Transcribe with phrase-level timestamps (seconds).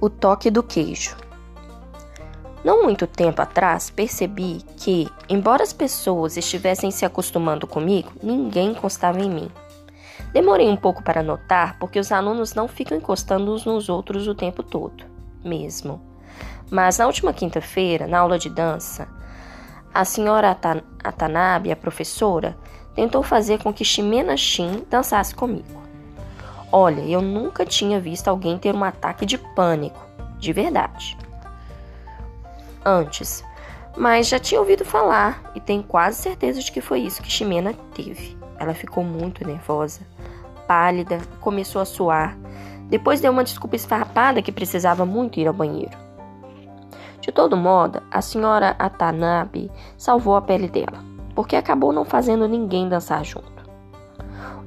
[0.00, 1.14] O toque do queijo.
[2.64, 9.20] Não muito tempo atrás, percebi que, embora as pessoas estivessem se acostumando comigo, ninguém encostava
[9.20, 9.50] em mim.
[10.32, 14.34] Demorei um pouco para notar, porque os alunos não ficam encostando uns nos outros o
[14.34, 15.04] tempo todo,
[15.44, 16.00] mesmo.
[16.70, 19.06] Mas na última quinta-feira, na aula de dança,
[19.92, 20.56] a senhora
[21.04, 22.56] Atanabe, a professora,
[22.94, 25.79] tentou fazer com que Ximena Shin dançasse comigo.
[26.72, 30.00] Olha, eu nunca tinha visto alguém ter um ataque de pânico,
[30.38, 31.18] de verdade.
[32.84, 33.44] Antes,
[33.96, 37.74] mas já tinha ouvido falar e tenho quase certeza de que foi isso que Ximena
[37.94, 38.38] teve.
[38.58, 40.00] Ela ficou muito nervosa,
[40.66, 42.36] pálida, começou a suar.
[42.88, 45.96] Depois deu uma desculpa esfarrapada que precisava muito ir ao banheiro.
[47.20, 52.88] De todo modo, a senhora Atanabe salvou a pele dela, porque acabou não fazendo ninguém
[52.88, 53.59] dançar junto.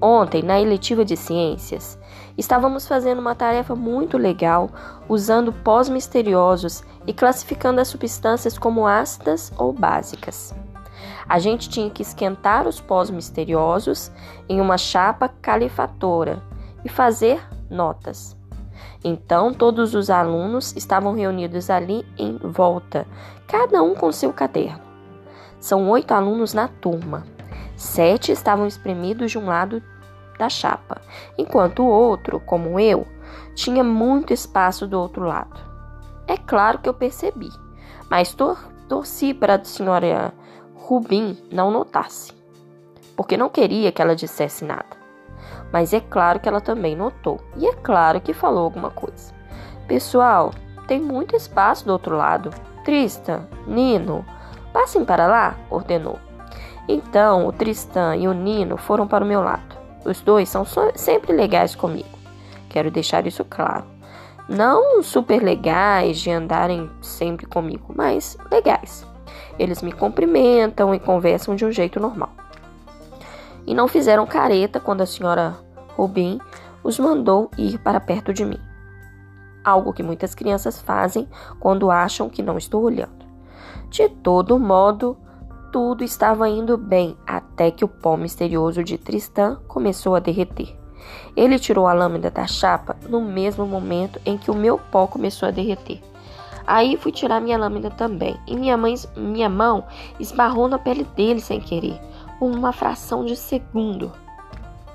[0.05, 1.97] Ontem, na eletiva de ciências,
[2.37, 4.69] estávamos fazendo uma tarefa muito legal
[5.07, 10.53] usando pós misteriosos e classificando as substâncias como ácidas ou básicas.
[11.25, 14.11] A gente tinha que esquentar os pós misteriosos
[14.49, 16.43] em uma chapa calefatora
[16.83, 18.35] e fazer notas.
[19.05, 23.07] Então, todos os alunos estavam reunidos ali em volta,
[23.47, 24.81] cada um com seu caderno.
[25.61, 27.23] São oito alunos na turma.
[27.77, 29.81] Sete estavam espremidos de um lado
[30.37, 31.01] da chapa,
[31.37, 33.07] enquanto o outro, como eu,
[33.55, 35.59] tinha muito espaço do outro lado.
[36.27, 37.49] É claro que eu percebi,
[38.09, 40.33] mas tor torci para a senhora
[40.75, 42.33] Rubim não notasse,
[43.15, 45.03] porque não queria que ela dissesse nada.
[45.71, 49.33] Mas é claro que ela também notou, e é claro que falou alguma coisa.
[49.87, 50.51] Pessoal,
[50.87, 52.49] tem muito espaço do outro lado.
[52.83, 54.25] Tristan, Nino,
[54.71, 56.19] passem para lá, ordenou.
[56.87, 59.82] Então o Tristan e o Nino foram para o meu lado.
[60.05, 60.65] Os dois são
[60.95, 62.09] sempre legais comigo.
[62.69, 63.85] Quero deixar isso claro.
[64.49, 69.05] Não super legais de andarem sempre comigo, mas legais.
[69.57, 72.31] Eles me cumprimentam e conversam de um jeito normal.
[73.65, 75.55] E não fizeram careta quando a senhora
[75.95, 76.41] Rubin
[76.83, 78.59] os mandou ir para perto de mim.
[79.63, 83.23] Algo que muitas crianças fazem quando acham que não estou olhando.
[83.89, 85.15] De todo modo,
[85.71, 87.17] tudo estava indo bem
[87.53, 90.75] até que o pó misterioso de Tristan começou a derreter.
[91.35, 95.47] Ele tirou a lâmina da chapa no mesmo momento em que o meu pó começou
[95.47, 96.01] a derreter.
[96.65, 99.83] Aí fui tirar minha lâmina também, e minha, mãe, minha mão
[100.19, 101.99] esbarrou na pele dele sem querer,
[102.39, 104.11] por uma fração de segundo.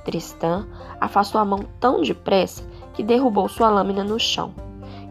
[0.05, 0.67] Tristan
[1.01, 2.65] afastou a mão tão depressa
[2.95, 4.55] que derrubou sua lâmina no chão,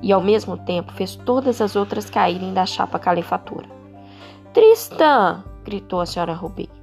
[0.02, 3.70] e ao mesmo tempo fez todas as outras caírem da chapa calefatura.
[4.52, 5.44] Tristan!
[5.64, 6.77] gritou a senhora Ruby.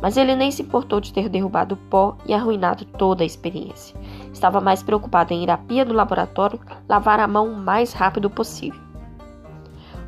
[0.00, 3.98] Mas ele nem se importou de ter derrubado o pó e arruinado toda a experiência.
[4.32, 8.28] Estava mais preocupado em ir à pia do laboratório lavar a mão o mais rápido
[8.28, 8.80] possível.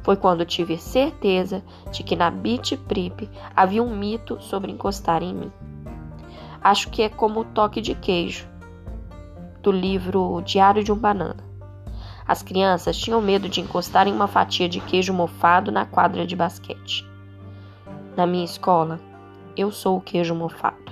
[0.03, 5.34] Foi quando tive certeza de que na Beach Prip havia um mito sobre encostar em
[5.34, 5.53] mim.
[6.62, 8.49] Acho que é como o toque de queijo,
[9.62, 11.49] do livro Diário de um Banana.
[12.26, 16.37] As crianças tinham medo de encostar em uma fatia de queijo mofado na quadra de
[16.37, 17.06] basquete.
[18.16, 19.00] Na minha escola,
[19.58, 20.88] eu sou o queijo mofado.